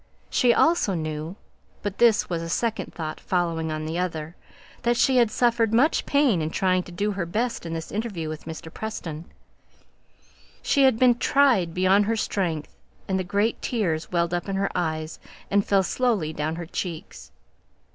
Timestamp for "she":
0.31-0.51, 4.97-5.17, 10.63-10.85